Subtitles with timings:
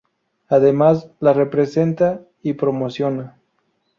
[0.49, 3.37] Además, la representa y promociona.